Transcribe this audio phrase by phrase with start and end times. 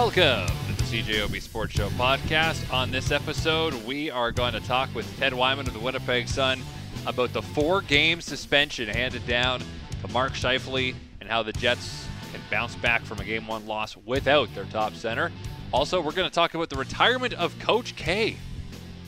[0.00, 2.72] Welcome to the CJOB Sports Show podcast.
[2.72, 6.62] On this episode, we are going to talk with Ted Wyman of the Winnipeg Sun
[7.06, 12.40] about the four game suspension handed down to Mark Scheifele and how the Jets can
[12.50, 15.30] bounce back from a game one loss without their top center.
[15.70, 18.38] Also, we're going to talk about the retirement of Coach K,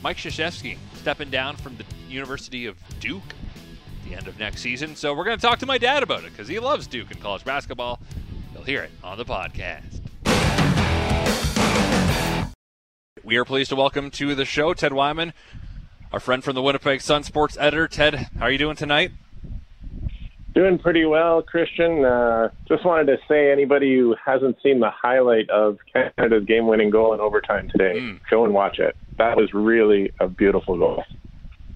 [0.03, 4.95] Mike Krzyzewski, stepping down from the University of Duke at the end of next season.
[4.95, 7.19] So, we're going to talk to my dad about it because he loves Duke and
[7.19, 7.99] college basketball.
[8.53, 10.03] You'll hear it on the podcast.
[13.25, 15.31] We are pleased to welcome to the show Ted Wyman,
[16.11, 17.87] our friend from the Winnipeg Sun sports editor.
[17.87, 19.11] Ted, how are you doing tonight?
[20.53, 22.03] Doing pretty well, Christian.
[22.03, 27.13] Uh, just wanted to say, anybody who hasn't seen the highlight of Canada's game-winning goal
[27.13, 28.19] in overtime today, mm.
[28.29, 28.93] go and watch it.
[29.17, 31.05] That was really a beautiful goal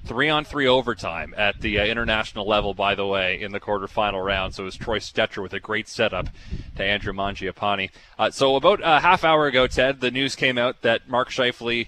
[0.08, 4.24] three on three overtime at the uh, international level, by the way, in the quarterfinal
[4.24, 4.56] round.
[4.56, 6.30] So it was Troy Stecher with a great setup
[6.78, 7.90] to Andrew Mangiapane.
[8.18, 11.88] Uh, so about a half hour ago, Ted, the news came out that Mark Scheifele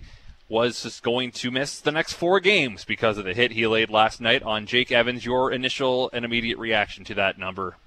[0.50, 3.90] was just going to miss the next four games because of the hit he laid
[3.90, 5.24] last night on Jake Evans.
[5.24, 7.78] Your initial and immediate reaction to that number?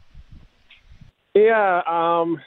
[1.34, 2.40] Yeah, um,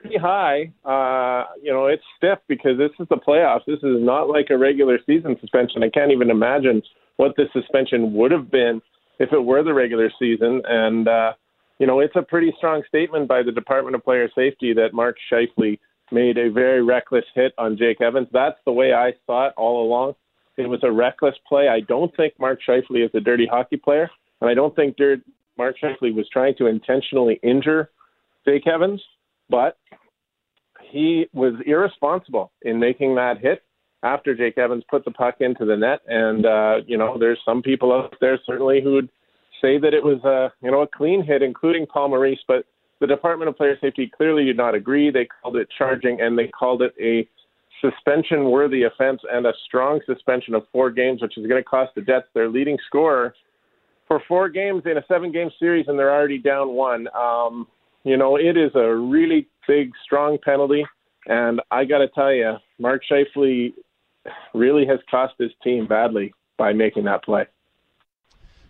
[0.00, 0.72] pretty high.
[0.84, 3.64] Uh, you know, it's stiff because this is the playoffs.
[3.66, 5.82] This is not like a regular season suspension.
[5.82, 6.82] I can't even imagine
[7.16, 8.80] what the suspension would have been
[9.18, 10.62] if it were the regular season.
[10.66, 11.32] And, uh,
[11.78, 15.16] you know, it's a pretty strong statement by the Department of Player Safety that Mark
[15.30, 15.78] Scheifele
[16.10, 18.28] made a very reckless hit on Jake Evans.
[18.32, 20.14] That's the way I saw it all along.
[20.56, 21.68] It was a reckless play.
[21.68, 25.20] I don't think Mark Scheifele is a dirty hockey player, and I don't think dirt,
[25.56, 27.90] Mark Scheifele was trying to intentionally injure
[28.44, 29.02] Jake Evans,
[29.48, 29.78] but
[30.90, 33.62] he was irresponsible in making that hit
[34.02, 36.00] after Jake Evans put the puck into the net.
[36.06, 39.08] And uh, you know, there's some people out there certainly who would
[39.60, 42.64] say that it was a you know a clean hit, including Paul Maurice, but
[43.00, 45.10] the Department of Player Safety clearly did not agree.
[45.10, 47.28] They called it charging, and they called it a
[47.80, 52.00] suspension-worthy offense and a strong suspension of four games, which is going to cost the
[52.00, 53.34] Jets their leading scorer
[54.06, 57.08] for four games in a seven-game series, and they're already down one.
[57.08, 57.66] Um,
[58.04, 60.84] you know, it is a really big, strong penalty.
[61.26, 63.72] And I got to tell you, Mark Scheifele
[64.54, 67.46] really has cost his team badly by making that play.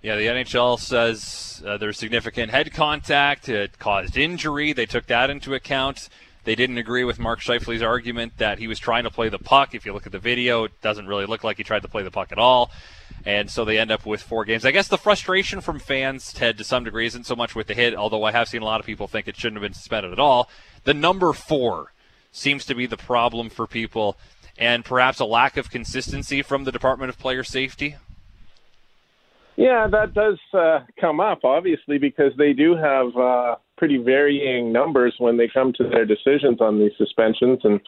[0.03, 3.49] Yeah, the NHL says uh, there's significant head contact.
[3.49, 4.73] It caused injury.
[4.73, 6.09] They took that into account.
[6.45, 9.77] They didn't agree with Mark Scheifele's argument that he was trying to play the puck.
[9.77, 12.03] If you look at the video, it doesn't really look like he tried to play
[12.03, 12.73] the puck at all.
[13.25, 14.65] And so they end up with four games.
[14.65, 17.75] I guess the frustration from fans, Ted, to some degree, isn't so much with the
[17.75, 20.11] hit, although I have seen a lot of people think it shouldn't have been suspended
[20.11, 20.51] at all.
[20.83, 21.93] The number four
[22.33, 24.17] seems to be the problem for people
[24.63, 27.97] and perhaps a lack of consistency from the Department of Player Safety?
[29.57, 35.15] Yeah, that does uh, come up, obviously, because they do have uh, pretty varying numbers
[35.19, 37.59] when they come to their decisions on these suspensions.
[37.65, 37.81] And,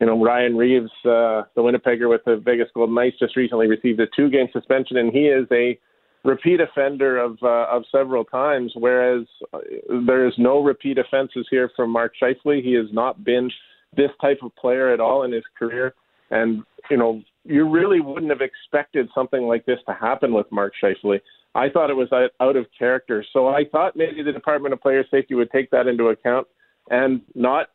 [0.00, 4.00] you know, Ryan Reaves, uh, the Winnipegger with the Vegas Golden Knights, just recently received
[4.00, 5.78] a two game suspension, and he is a
[6.24, 9.58] repeat offender of uh, of several times, whereas uh,
[10.06, 12.62] there is no repeat offenses here from Mark Scheifele.
[12.62, 13.50] He has not been
[13.94, 15.94] this type of player at all in his career.
[16.30, 20.72] And, you know, you really wouldn't have expected something like this to happen with Mark
[20.82, 21.20] Scheifele.
[21.54, 23.24] I thought it was out of character.
[23.32, 26.46] So I thought maybe the Department of Player Safety would take that into account
[26.90, 27.68] and not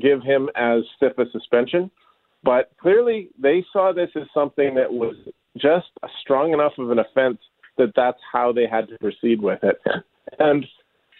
[0.00, 1.90] give him as stiff a suspension.
[2.42, 5.16] But clearly, they saw this as something that was
[5.56, 5.86] just
[6.20, 7.38] strong enough of an offense
[7.78, 9.80] that that's how they had to proceed with it.
[10.38, 10.64] And,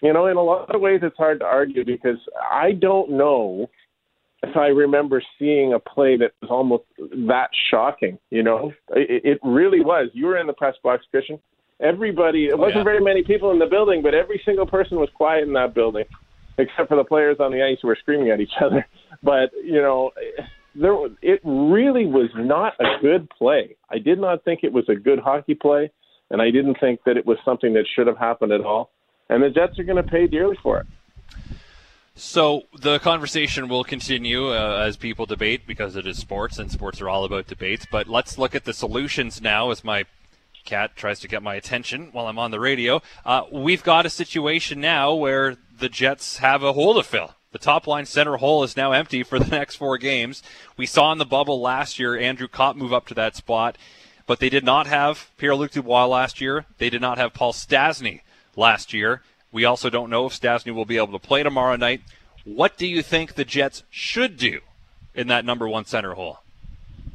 [0.03, 2.19] you know, in a lot of ways, it's hard to argue because
[2.51, 3.69] I don't know
[4.49, 8.19] if I remember seeing a play that was almost that shocking.
[8.31, 10.11] You know, it, it really was.
[10.13, 11.39] You were in the press box, Christian.
[11.81, 12.85] Everybody, it oh, wasn't oh, yeah.
[12.85, 16.05] very many people in the building, but every single person was quiet in that building,
[16.59, 18.87] except for the players on the ice who were screaming at each other.
[19.23, 20.11] But you know,
[20.75, 23.77] there it really was not a good play.
[23.91, 25.91] I did not think it was a good hockey play,
[26.31, 28.91] and I didn't think that it was something that should have happened at all.
[29.29, 30.87] And the Jets are going to pay dearly for it.
[32.17, 37.01] So the conversation will continue uh, as people debate because it is sports and sports
[37.01, 37.87] are all about debates.
[37.91, 40.05] But let's look at the solutions now as my
[40.65, 43.03] cat tries to get my attention while I'm on the radio.
[43.25, 47.35] Uh, we've got a situation now where the Jets have a hole to fill.
[47.51, 50.43] The top line center hole is now empty for the next four games.
[50.77, 53.77] We saw in the bubble last year Andrew Copp move up to that spot,
[54.27, 56.65] but they did not have Pierre Luc Dubois last year.
[56.79, 58.21] They did not have Paul Stastny
[58.57, 59.23] last year.
[59.55, 62.03] We also don't know if Stastny will be able to play tomorrow night.
[62.45, 64.59] What do you think the Jets should do
[65.15, 66.41] in that number one center hole?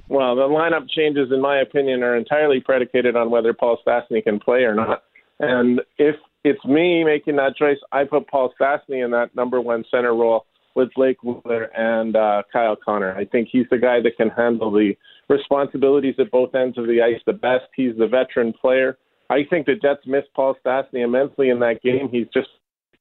[0.08, 4.40] Well, the lineup changes, in my opinion, are entirely predicated on whether Paul Stastny can
[4.40, 5.04] play or not.
[5.40, 6.16] And if
[6.46, 10.46] it's me making that choice, I put Paul Stastny in that number one center role
[10.76, 13.14] with Blake Wheeler and uh, Kyle Connor.
[13.16, 14.94] I think he's the guy that can handle the
[15.28, 17.66] responsibilities at both ends of the ice the best.
[17.76, 18.98] He's the veteran player.
[19.30, 22.10] I think the Jets miss Paul Stastny immensely in that game.
[22.12, 22.50] He's just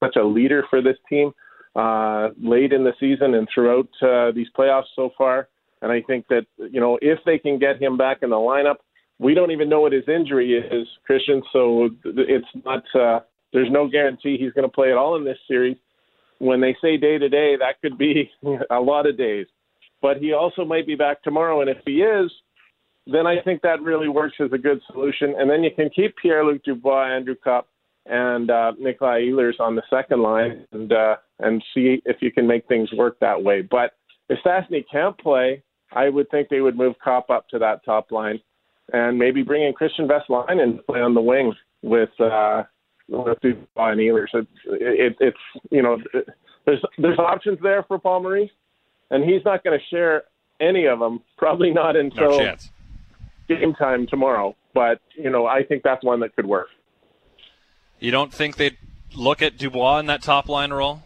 [0.01, 1.33] such a leader for this team
[1.75, 5.49] uh, late in the season and throughout uh, these playoffs so far.
[5.81, 8.77] And I think that you know if they can get him back in the lineup,
[9.19, 11.43] we don't even know what his injury is, Christian.
[11.53, 12.83] So it's not.
[12.95, 13.21] Uh,
[13.53, 15.77] there's no guarantee he's going to play at all in this series.
[16.39, 18.31] When they say day to day, that could be
[18.71, 19.47] a lot of days.
[20.03, 22.31] But he also might be back tomorrow, and if he is,
[23.11, 25.35] then I think that really works as a good solution.
[25.39, 27.67] And then you can keep Pierre Luc Dubois, Andrew Copp,
[28.07, 32.47] and uh, Nikolaj Ehlers on the second line, and uh, and see if you can
[32.47, 33.63] make things work that way.
[33.63, 33.93] But
[34.29, 35.63] if Stastny can't play,
[35.93, 38.41] I would think they would move Copp up to that top line,
[38.93, 41.53] and maybe bring in Kristian Vesalainen and play on the wing
[41.83, 42.63] with uh,
[43.09, 44.29] with Dubois and Ehlers.
[44.33, 45.39] It's it, it's
[45.71, 45.99] you know
[46.65, 48.51] there's there's options there for Paul Maurice,
[49.11, 50.25] and he's not going to share
[50.61, 51.21] any of them.
[51.37, 52.55] Probably not until no
[53.49, 54.55] game time tomorrow.
[54.75, 56.69] But you know I think that's one that could work.
[57.99, 58.77] You don't think they'd
[59.17, 61.03] look at Dubois in that top line role?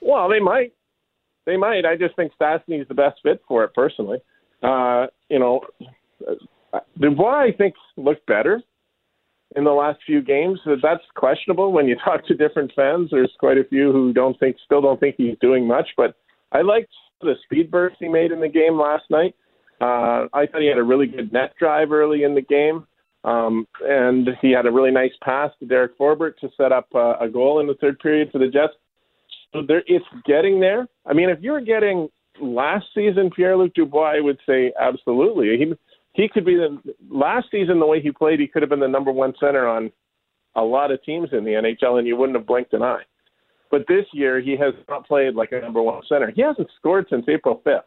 [0.00, 0.72] Well, they might.
[1.46, 1.84] They might.
[1.84, 4.18] I just think Stastny's the best fit for it personally.
[4.62, 5.60] Uh, you know,
[7.00, 8.62] Dubois I think looked better
[9.56, 10.60] in the last few games.
[10.66, 13.08] That's questionable when you talk to different fans.
[13.10, 15.88] There's quite a few who don't think, still don't think he's doing much.
[15.96, 16.14] But
[16.52, 19.34] I liked the speed burst he made in the game last night.
[19.82, 22.86] Uh, I thought he had a really good net drive early in the game.
[23.24, 27.16] Um, and he had a really nice pass to Derek Forbort to set up uh,
[27.20, 28.74] a goal in the third period for the Jets.
[29.52, 30.88] So there, it's getting there.
[31.06, 32.08] I mean, if you were getting
[32.40, 35.56] last season Pierre Luc Dubois, I would say absolutely.
[35.58, 35.72] He
[36.14, 36.78] he could be the
[37.10, 39.90] last season the way he played, he could have been the number one center on
[40.54, 43.02] a lot of teams in the NHL, and you wouldn't have blinked an eye.
[43.70, 46.30] But this year, he has not played like a number one center.
[46.30, 47.84] He hasn't scored since April 5th.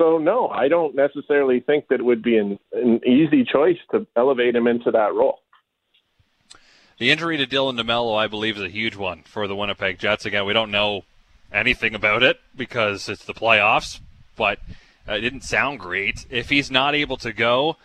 [0.00, 4.06] So, no, I don't necessarily think that it would be an, an easy choice to
[4.16, 5.40] elevate him into that role.
[6.96, 10.24] The injury to Dylan DeMello, I believe, is a huge one for the Winnipeg Jets.
[10.24, 11.02] Again, we don't know
[11.52, 14.00] anything about it because it's the playoffs,
[14.36, 14.58] but
[15.06, 16.24] it didn't sound great.
[16.30, 17.76] If he's not able to go,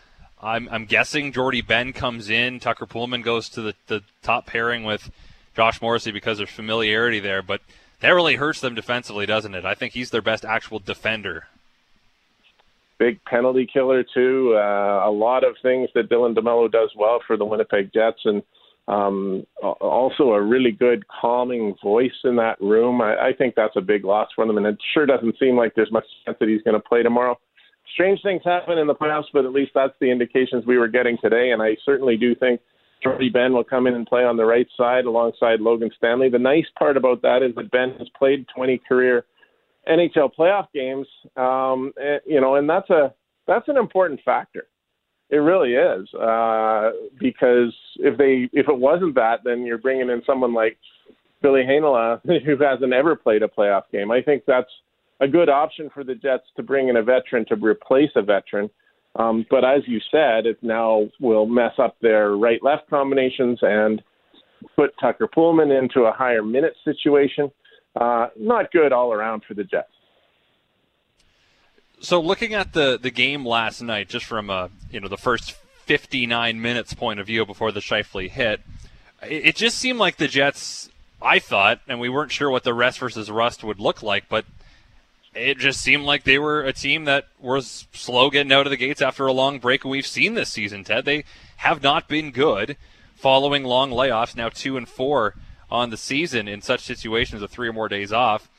[0.41, 2.61] I'm, I'm guessing Jordie Benn comes in.
[2.61, 5.11] Tucker Poolman goes to the, the top pairing with
[5.53, 7.41] Josh Morrissey because of familiarity there.
[7.41, 7.59] But
[7.99, 9.65] that really hurts them defensively, doesn't it?
[9.65, 11.47] I think he's their best actual defender.
[12.97, 14.53] Big penalty killer too.
[14.55, 18.41] Uh, a lot of things that Dylan DeMello does well for the Winnipeg Jets, and
[18.87, 23.01] um, also a really good calming voice in that room.
[23.01, 25.73] I, I think that's a big loss for them, and it sure doesn't seem like
[25.75, 27.37] there's much chance that he's going to play tomorrow.
[27.93, 31.17] Strange things happen in the playoffs, but at least that's the indications we were getting
[31.21, 32.61] today, and I certainly do think
[33.03, 36.29] Jordie Benn will come in and play on the right side alongside Logan Stanley.
[36.29, 39.25] The nice part about that is that Benn has played 20 career
[39.87, 43.13] NHL playoff games, um, and, you know, and that's a
[43.47, 44.67] that's an important factor.
[45.29, 50.21] It really is uh, because if they if it wasn't that, then you're bringing in
[50.25, 50.77] someone like
[51.41, 54.11] Ville Heinola who hasn't ever played a playoff game.
[54.11, 54.69] I think that's
[55.21, 58.69] a good option for the Jets to bring in a veteran to replace a veteran.
[59.15, 64.03] Um, but as you said, it now will mess up their right-left combinations and
[64.75, 67.49] put Tucker Poolman into a higher minute situation.
[67.95, 69.89] Uh, not good all around for the Jets.
[72.01, 75.55] So looking at the the game last night, just from a you know the first
[75.85, 78.61] 59 minutes point of view before the Scheifele hit,
[79.23, 80.89] it, it just seemed like the Jets.
[81.21, 84.45] I thought, and we weren't sure what the rest versus rust would look like, but
[85.33, 88.77] it just seemed like they were a team that was slow getting out of the
[88.77, 89.83] gates after a long break.
[89.83, 91.05] We've seen this season, Ted.
[91.05, 91.23] They
[91.57, 92.77] have not been good
[93.15, 94.35] following long layoffs.
[94.35, 95.35] Now two and four
[95.75, 98.49] on the season in such situations of three or more days off.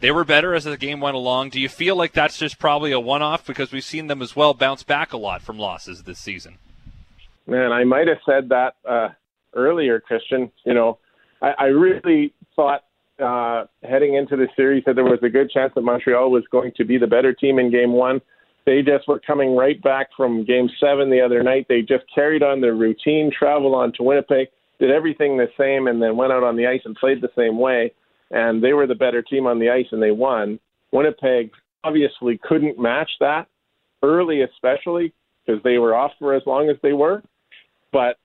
[0.00, 1.50] They were better as the game went along.
[1.50, 4.36] Do you feel like that's just probably a one off because we've seen them as
[4.36, 6.58] well bounce back a lot from losses this season?
[7.46, 9.10] Man, I might have said that uh,
[9.54, 10.50] earlier, Christian.
[10.64, 10.98] You know,
[11.40, 12.84] I, I really thought
[13.22, 16.72] uh, heading into the series that there was a good chance that Montreal was going
[16.76, 18.20] to be the better team in game one.
[18.66, 21.66] They just were coming right back from game seven the other night.
[21.68, 26.02] They just carried on their routine, traveled on to Winnipeg, did everything the same, and
[26.02, 27.92] then went out on the ice and played the same way
[28.34, 30.58] and they were the better team on the ice and they won.
[30.92, 31.50] Winnipeg
[31.82, 33.46] obviously couldn't match that
[34.02, 35.12] early, especially
[35.46, 37.22] because they were off for as long as they were.
[37.92, 38.16] But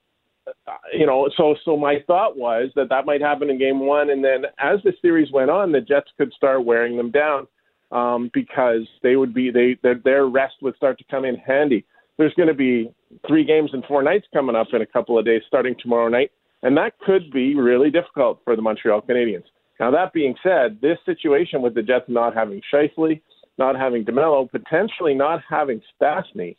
[0.66, 4.10] uh, you know, so so my thought was that that might happen in game one,
[4.10, 7.46] and then as the series went on, the Jets could start wearing them down
[7.92, 11.84] um, because they would be they their, their rest would start to come in handy.
[12.18, 12.92] There's going to be
[13.28, 16.32] three games and four nights coming up in a couple of days, starting tomorrow night,
[16.62, 19.44] and that could be really difficult for the Montreal Canadiens
[19.78, 23.20] Now, that being said, this situation with the Jets not having Scheifele,
[23.58, 26.56] not having DeMello, potentially not having Stastny,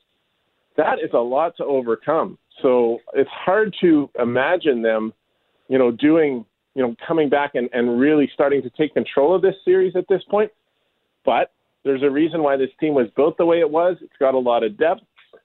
[0.78, 2.38] that is a lot to overcome.
[2.62, 5.14] So it's hard to imagine them,
[5.68, 9.42] you know, doing, you know, coming back and, and really starting to take control of
[9.42, 10.52] this series at this point.
[11.26, 11.52] But
[11.84, 13.98] there's a reason why this team was built the way it was.
[14.02, 15.02] It's got a lot of depth.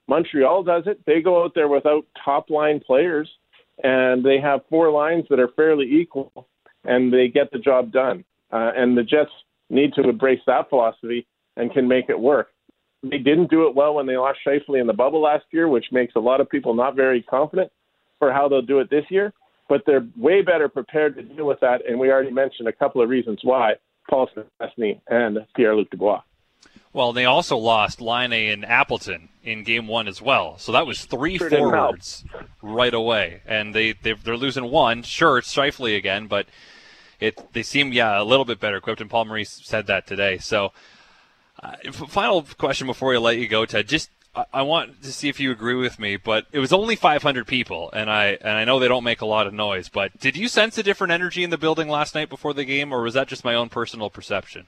[0.08, 1.00] Montreal does it.
[1.06, 3.28] They go out there without top line players,
[3.82, 6.48] and they have four lines that are fairly equal,
[6.84, 8.24] and they get the job done.
[8.52, 9.30] Uh, and the Jets
[9.70, 12.48] need to embrace that philosophy and can make it work.
[13.02, 15.86] They didn't do it well when they lost Scheifele in the bubble last year, which
[15.92, 17.70] makes a lot of people not very confident
[18.18, 19.32] for how they'll do it this year.
[19.68, 23.02] But they're way better prepared to deal with that, and we already mentioned a couple
[23.02, 23.74] of reasons why.
[24.08, 24.28] Paul
[24.62, 26.20] Stastny and Pierre-Luc Dubois.
[26.96, 30.56] Well, they also lost Laine and Appleton in game one as well.
[30.56, 32.24] So that was three sure forwards
[32.62, 33.42] right away.
[33.44, 35.02] And they, they, are losing one.
[35.02, 36.46] Sure, it's Scheifele again, but
[37.20, 39.02] it they seem, yeah, a little bit better equipped.
[39.02, 40.38] And Paul Maurice said that today.
[40.38, 40.72] So,
[41.62, 43.88] uh, final question before we let you go, Ted.
[43.88, 44.08] Just
[44.54, 47.90] I want to see if you agree with me, but it was only 500 people,
[47.92, 49.90] and I and I know they don't make a lot of noise.
[49.90, 52.90] But did you sense a different energy in the building last night before the game,
[52.90, 54.64] or was that just my own personal perception?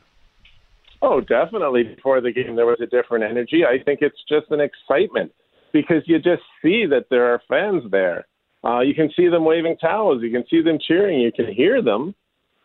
[1.00, 1.84] Oh, definitely.
[1.84, 3.64] Before the game, there was a different energy.
[3.64, 5.32] I think it's just an excitement
[5.72, 8.26] because you just see that there are fans there.
[8.64, 10.22] Uh, you can see them waving towels.
[10.22, 11.20] You can see them cheering.
[11.20, 12.14] You can hear them,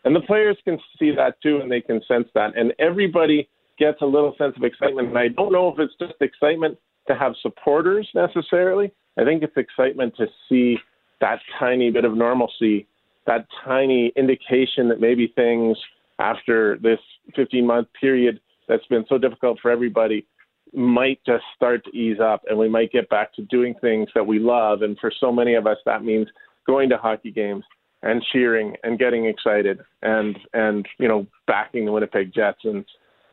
[0.04, 2.56] and the players can see that too, and they can sense that.
[2.56, 3.48] And everybody
[3.78, 5.08] gets a little sense of excitement.
[5.08, 8.92] And I don't know if it's just excitement to have supporters necessarily.
[9.18, 10.78] I think it's excitement to see
[11.20, 12.86] that tiny bit of normalcy,
[13.26, 15.76] that tiny indication that maybe things
[16.18, 16.98] after this
[17.34, 20.26] 15 month period that's been so difficult for everybody
[20.72, 24.26] might just start to ease up and we might get back to doing things that
[24.26, 24.82] we love.
[24.82, 26.26] And for so many of us, that means
[26.66, 27.64] going to hockey games
[28.02, 32.58] and cheering and getting excited and, and, you know, backing the Winnipeg Jets.
[32.64, 32.84] And,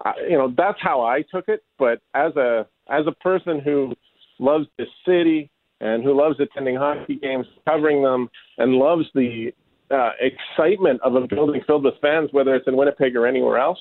[0.05, 1.63] uh, you know, that's how I took it.
[1.79, 3.93] But as a, as a person who
[4.39, 5.49] loves this city
[5.81, 9.51] and who loves attending hockey games, covering them, and loves the
[9.91, 13.79] uh, excitement of a building filled with fans, whether it's in Winnipeg or anywhere else,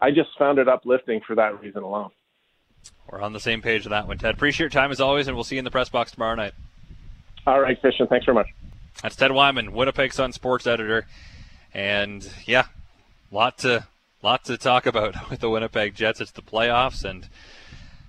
[0.00, 2.10] I just found it uplifting for that reason alone.
[3.10, 4.34] We're on the same page with that one, Ted.
[4.34, 6.52] Appreciate your time as always, and we'll see you in the press box tomorrow night.
[7.46, 8.06] All right, Christian.
[8.06, 8.48] Thanks very much.
[9.02, 11.06] That's Ted Wyman, Winnipeg Sun sports editor,
[11.74, 12.66] and yeah,
[13.30, 13.86] lot to
[14.22, 16.20] lot to talk about with the Winnipeg Jets.
[16.20, 17.28] It's the playoffs, and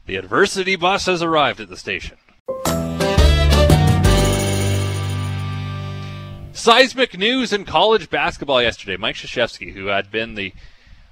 [0.05, 2.17] the adversity bus has arrived at the station.
[6.62, 8.96] Seismic news in college basketball yesterday.
[8.96, 10.53] Mike Krzyzewski, who had been the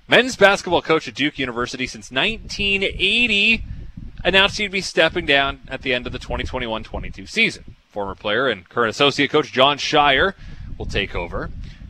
[0.08, 3.63] men's basketball coach at Duke University since 1980,
[4.24, 7.75] announced he'd be stepping down at the end of the 2021-22 season.
[7.89, 10.36] Former player and current associate coach Jon Scheyer
[10.77, 11.50] will take over.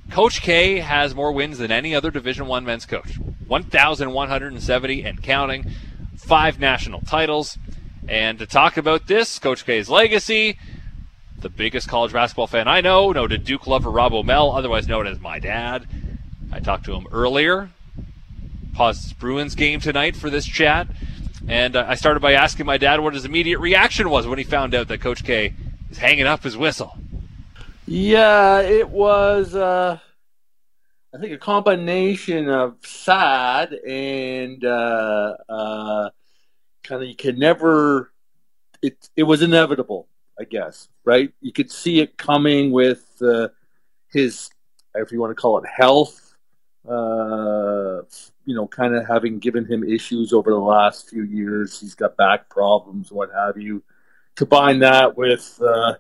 [0.10, 5.70] Coach K has more wins than any other Division One men's coach, 1,170 and counting,
[6.16, 7.58] five national titles.
[8.08, 10.58] And to talk about this, Coach K's legacy,
[11.42, 15.08] the biggest college basketball fan I know, no noted Duke lover Rob O'Mel, otherwise known
[15.08, 15.88] as my dad.
[16.52, 17.70] I talked to him earlier.
[18.74, 20.88] Paused Bruins game tonight for this chat.
[21.48, 24.44] And uh, I started by asking my dad what his immediate reaction was when he
[24.44, 25.54] found out that Coach K
[25.90, 26.98] is hanging up his whistle.
[27.88, 29.98] Yeah, it was, uh,
[31.14, 36.10] I think, a combination of sad and uh, uh
[36.84, 38.12] kind of you can never.
[38.82, 40.08] It it was inevitable
[40.40, 41.32] I guess, right?
[41.42, 43.50] You could see it coming with uh,
[44.12, 44.50] his,
[44.96, 46.36] if you want to call it health,
[46.88, 48.02] uh,
[48.46, 51.80] you know, kind of having given him issues over the last few years.
[51.80, 53.84] He's got back problems, what have you.
[54.36, 55.96] Combine that with uh,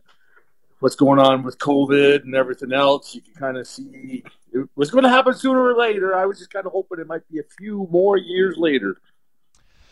[0.79, 4.89] what's going on with COVID and everything else, you can kind of see it was
[4.89, 6.15] going to happen sooner or later.
[6.15, 9.01] I was just kind of hoping it might be a few more years later.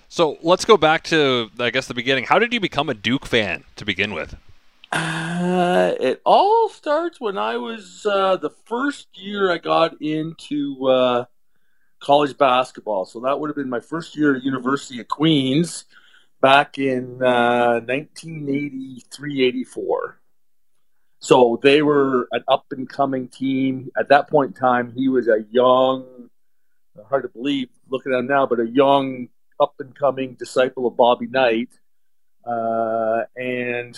[0.09, 2.25] So let's go back to, I guess, the beginning.
[2.25, 4.35] How did you become a Duke fan to begin with?
[4.91, 11.25] Uh, it all starts when I was uh, the first year I got into uh,
[11.99, 13.03] college basketball.
[13.05, 15.85] So that would have been my first year at University of Queens
[16.41, 20.21] back in 1983 uh, 84.
[21.19, 23.89] So they were an up and coming team.
[23.97, 26.29] At that point in time, he was a young,
[27.09, 29.27] hard to believe looking at him now, but a young
[29.59, 31.69] up and coming disciple of Bobby Knight,
[32.45, 33.97] uh, and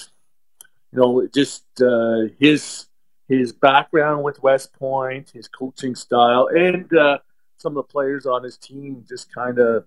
[0.92, 2.88] you know just uh, his
[3.28, 7.20] his background with West Point, his coaching style, and uh,
[7.58, 9.86] some of the players on his team just kind of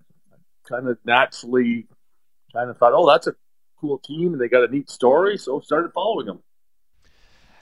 [0.67, 1.87] kind of naturally
[2.53, 3.35] kind of thought, oh, that's a
[3.79, 6.39] cool team, and they got a neat story, so started following them.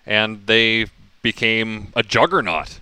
[0.05, 0.87] And they
[1.21, 2.79] became a juggernaut.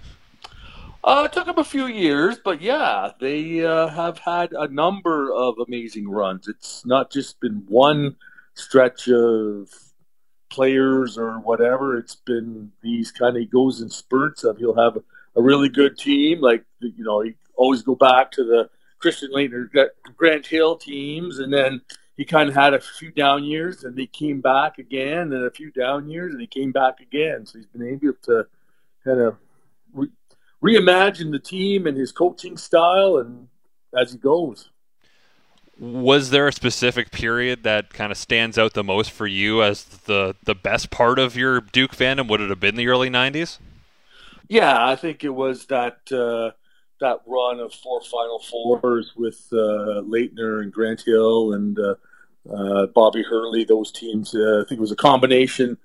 [1.03, 5.34] Uh, it took them a few years, but yeah, they uh, have had a number
[5.34, 6.48] of amazing runs.
[6.48, 8.18] It's not just been one
[8.53, 9.70] stretch of
[10.50, 11.98] players or whatever.
[11.98, 14.98] It's been these kind of goes in spurts of he'll have
[15.36, 19.70] a really good team, like you know, he always go back to the Christian Laettner
[20.18, 21.82] Grant Hill teams, and then
[22.18, 25.51] he kind of had a few down years, and he came back again, and a
[25.51, 27.46] few down years, and he came back again.
[27.46, 28.46] So he's been able to
[29.06, 29.38] kind of
[30.63, 33.48] reimagine the team and his coaching style, and
[33.98, 34.70] as he goes.
[35.80, 39.86] Was there a specific period that kind of stands out the most for you as
[39.86, 42.28] the the best part of your Duke fandom?
[42.28, 43.60] Would it have been the early '90s?
[44.50, 46.51] Yeah, I think it was that uh,
[47.00, 51.96] that run of four Final Fours with uh, Laettner and Grant Hill and uh,
[52.51, 53.63] uh, Bobby Hurley.
[53.63, 55.78] Those teams, uh, I think it was a combination.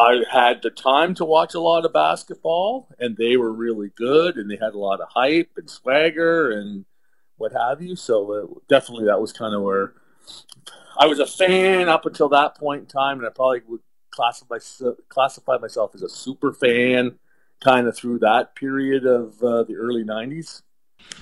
[0.00, 4.36] I had the time to watch a lot of basketball, and they were really good,
[4.36, 6.86] and they had a lot of hype and swagger and
[7.36, 7.96] what have you.
[7.96, 9.92] So uh, definitely, that was kind of where
[10.96, 13.80] I was a fan up until that point in time, and I probably would
[14.10, 14.56] classify
[15.10, 17.18] classify myself as a super fan
[17.62, 20.62] kind of through that period of uh, the early 90s.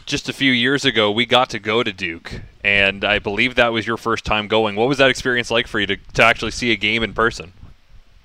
[0.06, 3.72] Just a few years ago, we got to go to Duke, and I believe that
[3.72, 4.76] was your first time going.
[4.76, 7.52] What was that experience like for you to, to actually see a game in person?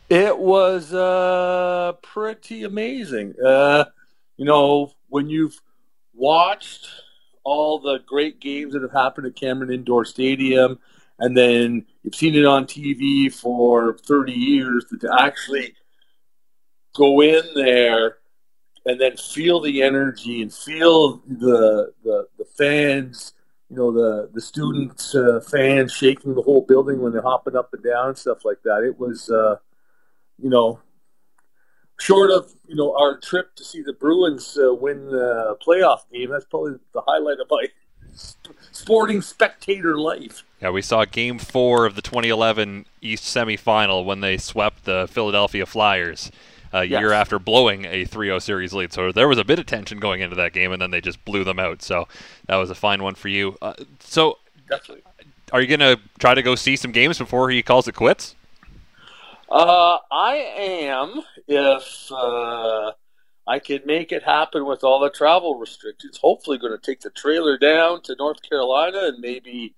[0.09, 3.35] It was uh, pretty amazing.
[3.43, 3.85] Uh,
[4.37, 5.59] you know, when you've
[6.13, 6.87] watched
[7.43, 10.79] all the great games that have happened at Cameron Indoor Stadium,
[11.19, 15.73] and then you've seen it on TV for 30 years, to actually
[16.95, 18.17] go in there
[18.85, 23.33] and then feel the energy and feel the the, the fans,
[23.69, 27.73] you know, the the students uh, fans shaking the whole building when they're hopping up
[27.73, 28.83] and down and stuff like that.
[28.83, 29.55] It was, uh,
[30.39, 30.79] you know,
[31.99, 36.29] short of you know our trip to see the Bruins uh, win the playoff game.
[36.29, 37.67] That's probably the highlight of my
[38.71, 40.43] sporting spectator life.
[40.61, 45.65] Yeah, we saw Game Four of the 2011 East semifinal when they swept the Philadelphia
[45.65, 46.31] Flyers
[46.73, 46.99] a yes.
[46.99, 48.91] year after blowing a 3-0 series lead.
[48.91, 51.23] So there was a bit of tension going into that game, and then they just
[51.23, 51.83] blew them out.
[51.83, 52.07] So
[52.47, 53.55] that was a fine one for you.
[53.61, 55.03] Uh, so, Definitely.
[55.51, 58.35] are you going to try to go see some games before he calls it quits?
[59.53, 62.91] Uh, I am if uh,
[63.45, 66.17] I can make it happen with all the travel restrictions.
[66.17, 69.75] Hopefully, going to take the trailer down to North Carolina and maybe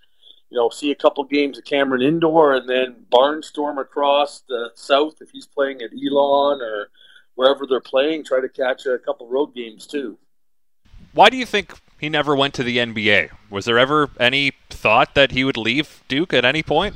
[0.49, 5.15] you know, see a couple games at Cameron Indoor and then barnstorm across the south
[5.19, 6.87] if he's playing at Elon or
[7.33, 8.23] wherever they're playing.
[8.23, 10.17] Try to catch a couple road games too.
[11.11, 13.31] Why do you think he never went to the NBA?
[13.49, 16.95] Was there ever any thought that he would leave Duke at any point?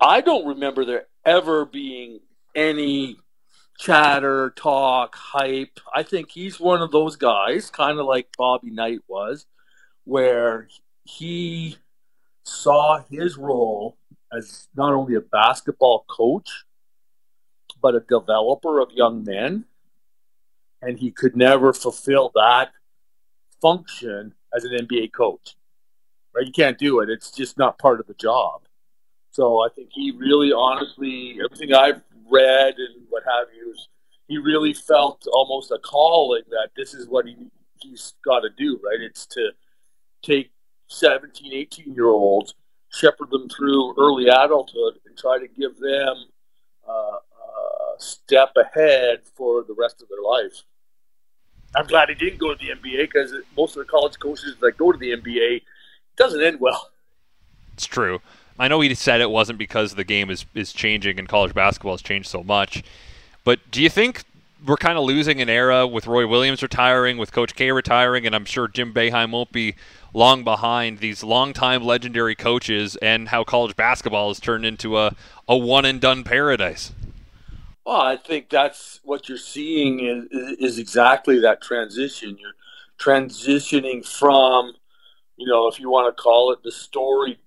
[0.00, 2.20] I don't remember there ever being
[2.54, 3.16] any
[3.78, 5.80] chatter, talk, hype.
[5.94, 9.46] I think he's one of those guys, kind of like Bobby Knight was,
[10.04, 10.68] where
[11.04, 11.76] he
[12.44, 13.96] saw his role
[14.32, 16.64] as not only a basketball coach,
[17.80, 19.64] but a developer of young men.
[20.80, 22.70] And he could never fulfill that
[23.60, 25.56] function as an NBA coach.
[26.34, 26.46] Right?
[26.46, 27.08] You can't do it.
[27.08, 28.62] It's just not part of the job.
[29.32, 33.74] So I think he really honestly, everything I've read and what have you,
[34.28, 37.36] he really felt almost a calling that this is what he,
[37.80, 39.00] he's got to do, right?
[39.00, 39.50] It's to
[40.22, 40.50] take
[40.88, 42.54] 17, 18 year olds,
[42.90, 46.26] shepherd them through early adulthood, and try to give them
[46.86, 50.62] uh, a step ahead for the rest of their life.
[51.74, 54.76] I'm glad he didn't go to the NBA because most of the college coaches that
[54.76, 55.62] go to the NBA
[56.16, 56.90] doesn't end well.
[57.72, 58.20] It's true.
[58.58, 61.94] I know he said it wasn't because the game is, is changing and college basketball
[61.94, 62.82] has changed so much.
[63.44, 64.24] But do you think
[64.64, 68.34] we're kind of losing an era with Roy Williams retiring, with Coach K retiring, and
[68.34, 69.74] I'm sure Jim Boeheim won't be
[70.14, 75.16] long behind these long-time legendary coaches and how college basketball has turned into a,
[75.48, 76.92] a one and done paradise.
[77.84, 82.36] Well, I think that's what you're seeing is, is exactly that transition.
[82.38, 82.52] You're
[83.00, 84.74] transitioning from,
[85.36, 87.38] you know, if you want to call it the story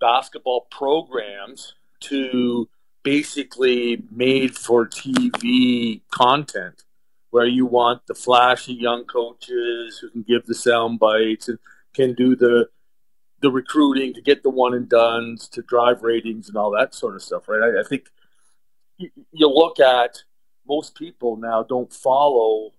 [0.00, 2.68] basketball programs to
[3.02, 6.84] basically made for TV content
[7.30, 11.58] where you want the flashy young coaches who can give the sound bites and
[11.94, 12.68] can do the
[13.40, 17.14] the recruiting to get the one and duns to drive ratings and all that sort
[17.14, 17.74] of stuff, right?
[17.74, 18.10] I, I think
[18.98, 20.22] you, look at
[20.68, 22.72] most people now don't follow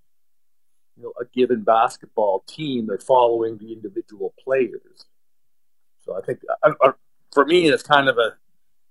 [0.95, 5.05] you know a given basketball team; they're following the individual players.
[6.05, 6.91] So I think uh, uh,
[7.33, 8.33] for me, it's kind of a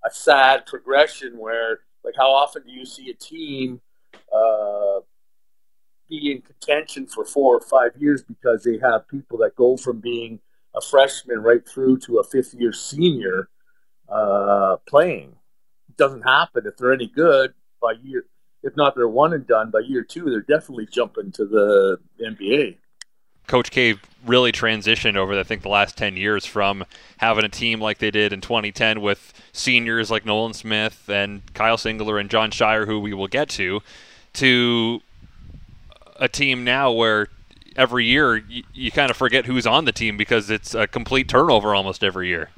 [0.05, 3.81] a sad progression where, like, how often do you see a team
[4.35, 5.00] uh,
[6.09, 10.00] be in contention for four or five years because they have people that go from
[10.00, 10.40] being
[10.74, 13.48] a freshman right through to a fifth year senior
[14.09, 15.37] uh, playing.
[15.88, 18.24] It doesn't happen if they're any good by year.
[18.62, 20.24] If not, they're one and done by year two.
[20.24, 22.76] They're definitely jumping to the NBA.
[23.46, 26.85] Coach K really transitioned over, I think, the last 10 years from
[27.16, 31.76] having a team like they did in 2010 with seniors like Nolan Smith and Kyle
[31.76, 33.81] Singler and Jon Scheyer, who we will get to,
[34.35, 35.00] to
[36.16, 37.29] a team now where
[37.76, 41.29] every year you, you kind of forget who's on the team because it's a complete
[41.29, 42.50] turnover almost every year.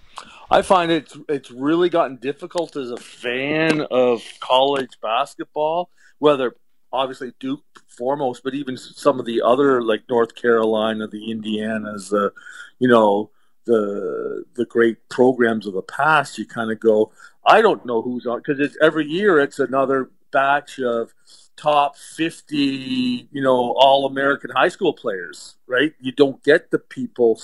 [0.51, 6.55] I find it's it's really gotten difficult as a fan of college basketball, whether
[6.92, 12.26] obviously Duke foremost, but even some of the other like North Carolina, the Indianas, the
[12.26, 12.31] uh,
[12.78, 13.31] you know
[13.64, 16.38] the the great programs of the past.
[16.38, 17.12] You kind of go,
[17.44, 21.12] I don't know who's on because it's every year it's another batch of
[21.55, 27.38] top 50 you know all american high school players right you don't get the people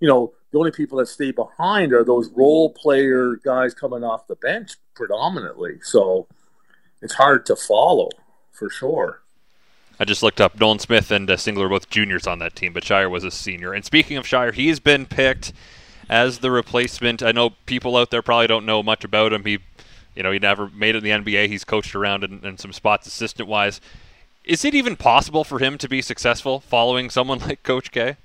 [0.00, 4.26] you know the only people that stay behind are those role player guys coming off
[4.26, 5.78] the bench predominantly.
[5.82, 6.28] So
[7.00, 8.10] it's hard to follow
[8.62, 9.20] for sure.
[9.98, 12.84] I just looked up Nolan Smith and uh, Singler both juniors on that team, but
[12.84, 13.72] Scheyer was a senior.
[13.72, 15.52] And speaking of Scheyer, he's been picked
[16.08, 17.22] as the replacement.
[17.22, 19.44] I know people out there probably don't know much about him.
[19.44, 19.58] He,
[20.14, 21.48] you know, he never made it in the NBA.
[21.48, 23.80] He's coached around in, in some spots assistant wise.
[24.44, 28.16] Is it even possible for him to be successful following someone like Coach K?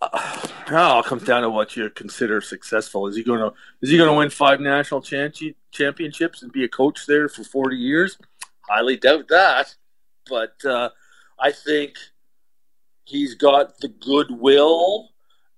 [0.00, 3.06] Uh, it all comes down to what you consider successful.
[3.06, 5.02] Is he going to is he going to win five national
[5.72, 8.16] championships and be a coach there for forty years?
[8.68, 9.74] Highly doubt that.
[10.28, 10.90] But uh,
[11.38, 11.96] I think
[13.04, 15.08] he's got the goodwill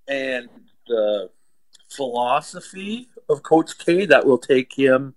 [0.08, 0.48] and
[0.86, 1.30] the
[1.90, 5.14] philosophy of Coach K that will take him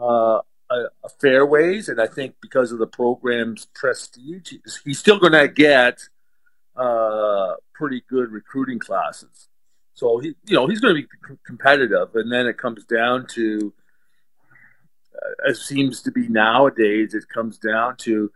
[0.00, 1.88] uh, a, a fair ways.
[1.88, 6.00] And I think because of the program's prestige, he's still going to get
[6.74, 9.48] uh, pretty good recruiting classes.
[9.94, 11.08] So he, you know, he's going to be
[11.46, 13.72] competitive, and then it comes down to,
[15.22, 18.30] uh, as seems to be nowadays, it comes down to,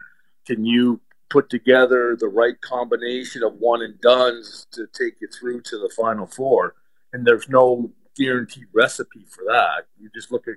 [0.46, 5.60] can you put together the right combination of one and duns to take you through
[5.62, 6.74] to the final four?
[7.12, 9.86] And there's no guaranteed recipe for that.
[9.98, 10.56] You just look at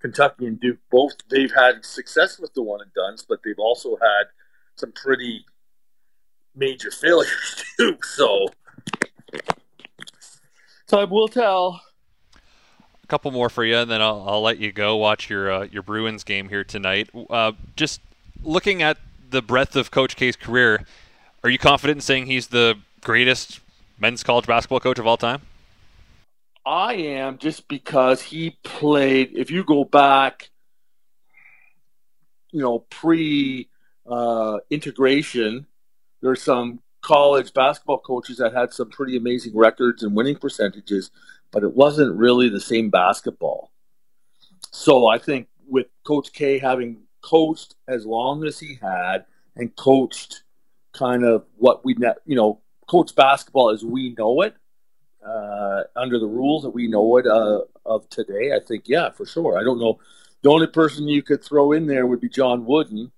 [0.00, 3.96] Kentucky and Duke; both they've had success with the one and duns, but they've also
[3.96, 4.24] had
[4.76, 5.44] some pretty
[6.54, 7.96] major failures too.
[8.02, 8.48] So
[10.88, 11.80] time will tell.
[13.12, 15.82] Couple more for you, and then I'll, I'll let you go watch your uh, your
[15.82, 17.10] Bruins game here tonight.
[17.28, 18.00] Uh, just
[18.42, 18.96] looking at
[19.28, 20.86] the breadth of Coach K's career,
[21.44, 23.60] are you confident in saying he's the greatest
[23.98, 25.42] men's college basketball coach of all time?
[26.64, 29.32] I am just because he played.
[29.34, 30.48] If you go back,
[32.50, 33.68] you know, pre
[34.06, 35.66] uh, integration,
[36.22, 41.10] there's some college basketball coaches that had some pretty amazing records and winning percentages,
[41.52, 43.70] but it wasn't really the same basketball.
[44.70, 50.42] So I think with Coach K having coached as long as he had and coached
[50.92, 54.54] kind of what we you know coach basketball as we know it
[55.24, 58.52] uh, under the rules that we know it uh, of today.
[58.52, 59.58] I think yeah, for sure.
[59.58, 59.98] I don't know.
[60.42, 63.12] The only person you could throw in there would be John Wooden,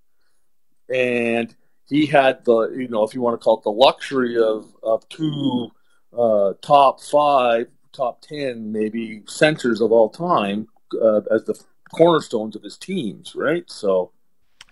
[0.92, 1.54] and
[1.88, 5.08] he had the you know if you want to call it the luxury of of
[5.08, 5.70] two
[6.16, 10.68] uh, top five, top ten maybe centers of all time
[11.00, 11.59] uh, as the
[11.94, 13.70] cornerstones of his teams, right?
[13.70, 14.11] So,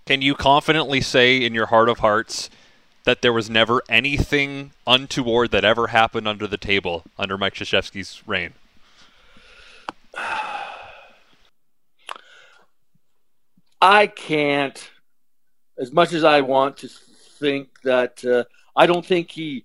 [0.07, 2.51] can you confidently say in your heart of hearts
[3.05, 8.23] that there was never anything untoward that ever happened under the table under Mike Krzyzewski's
[8.27, 8.53] reign?
[13.81, 14.91] I can't
[15.79, 18.45] as much as I want to think that uh,
[18.77, 19.65] I don't think he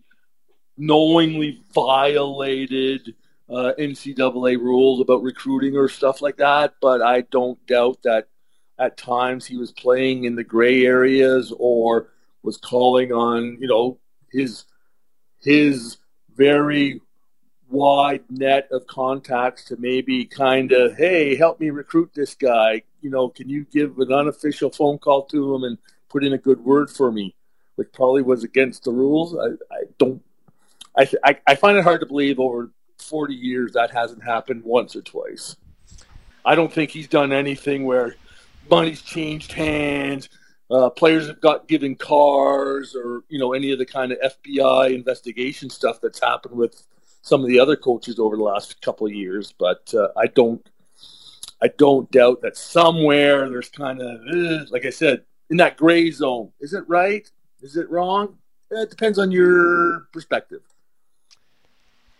[0.78, 3.16] knowingly violated
[3.50, 8.28] uh, NCAA rules about recruiting or stuff like that, but I don't doubt that
[8.80, 12.10] at times he was playing in the gray areas or
[12.44, 13.98] was calling on you know
[14.32, 14.66] his
[15.42, 15.98] his
[16.36, 17.02] very
[17.70, 23.10] wide net of contacts to maybe kind of hey help me recruit this guy you
[23.10, 25.78] know can you give an unofficial phone call to him and
[26.10, 27.36] put in a good word for me,
[27.76, 29.36] which probably was against the rules.
[29.36, 30.22] I, I don't.
[30.98, 34.96] I, I, I find it hard to believe over 40 years that hasn't happened once
[34.96, 35.56] or twice.
[36.46, 38.16] I don't think he's done anything where
[38.70, 40.30] money's changed hands,
[40.70, 44.94] uh, players have got given cars, or you know any of the kind of FBI
[44.94, 46.84] investigation stuff that's happened with
[47.22, 49.54] some of the other coaches over the last couple of years.
[49.58, 50.68] But uh, I don't,
[51.62, 56.12] I don't doubt that somewhere there's kind of, eh, like I said, in that gray
[56.12, 56.52] zone.
[56.60, 57.30] Is it right?
[57.62, 58.38] Is it wrong?
[58.70, 60.62] It depends on your perspective.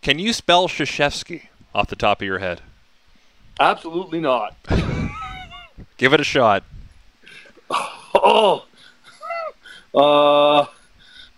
[0.08, 2.62] Can you spell Krzyzewski off the top of your head?
[3.60, 4.56] Absolutely not.
[5.98, 6.64] Give it a shot.
[8.20, 8.66] Oh,
[9.94, 10.66] uh,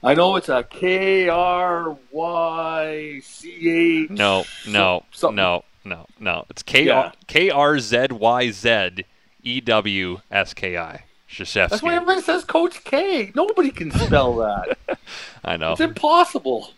[0.04, 4.12] I know it's a K R Y C H.
[4.12, 5.36] No, no, something.
[5.36, 6.46] no, no, no.
[6.50, 6.90] It's K.
[6.90, 9.04] R K R Z Y Z
[9.44, 11.04] E W S K I.
[11.38, 13.32] That's why everybody says Coach K.
[13.36, 14.78] Nobody can spell that.
[15.44, 15.74] I know.
[15.74, 16.72] It's impossible.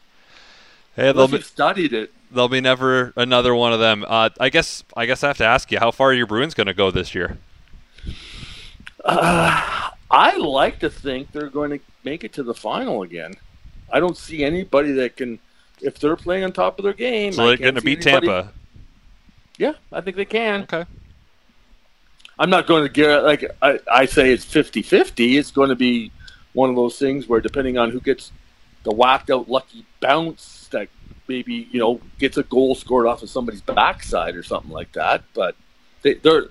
[0.95, 2.11] Hey, they'll be, studied it.
[2.31, 4.03] there'll be never another one of them.
[4.07, 6.53] Uh, I guess I guess I have to ask you, how far are your Bruins
[6.53, 7.37] going to go this year?
[9.03, 13.33] Uh, I like to think they're going to make it to the final again.
[13.91, 15.39] I don't see anybody that can,
[15.81, 17.33] if they're playing on top of their game.
[17.33, 18.53] So they're going to beat anybody- Tampa.
[19.57, 20.63] Yeah, I think they can.
[20.63, 20.85] Okay.
[22.39, 25.37] I'm not going to get like I, I say it's 50-50.
[25.37, 26.11] It's going to be
[26.53, 28.31] one of those things where depending on who gets
[28.83, 30.89] the whacked out lucky bounce that
[31.27, 35.23] maybe you know gets a goal scored off of somebody's backside or something like that.
[35.33, 35.55] But
[36.01, 36.45] they, they're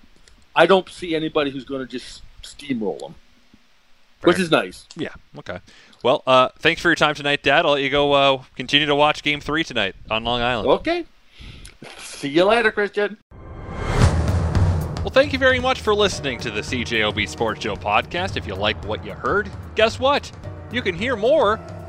[0.55, 3.15] I don't see anybody who's going to just steamroll them,
[4.23, 4.87] which is nice.
[4.97, 5.15] Yeah.
[5.39, 5.61] Okay.
[6.03, 7.67] Well, uh, thanks for your time tonight, Dad.
[7.67, 8.13] I'll let you go.
[8.13, 10.69] Uh, continue to watch Game Three tonight on Long Island.
[10.69, 11.07] Okay.
[11.99, 13.19] See you later, Christian.
[15.01, 18.37] Well, thank you very much for listening to the CJOB Sports Show podcast.
[18.37, 20.31] If you like what you heard, guess what?
[20.71, 21.59] You can hear more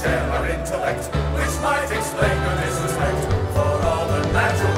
[0.00, 4.77] share our intellect, which might explain the disrespect for all the natural.